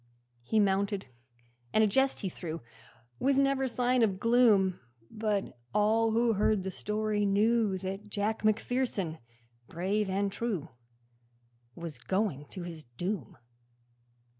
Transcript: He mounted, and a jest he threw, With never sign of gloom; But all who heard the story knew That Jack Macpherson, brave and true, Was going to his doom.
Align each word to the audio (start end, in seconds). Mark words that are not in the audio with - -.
He 0.41 0.59
mounted, 0.59 1.05
and 1.71 1.83
a 1.83 1.87
jest 1.87 2.21
he 2.21 2.27
threw, 2.29 2.61
With 3.19 3.37
never 3.37 3.67
sign 3.67 4.01
of 4.01 4.19
gloom; 4.19 4.79
But 5.11 5.55
all 5.75 6.09
who 6.13 6.33
heard 6.33 6.63
the 6.63 6.71
story 6.71 7.23
knew 7.23 7.77
That 7.77 8.09
Jack 8.09 8.43
Macpherson, 8.43 9.19
brave 9.67 10.09
and 10.09 10.31
true, 10.31 10.69
Was 11.75 11.99
going 11.99 12.47
to 12.49 12.63
his 12.63 12.81
doom. 12.83 13.37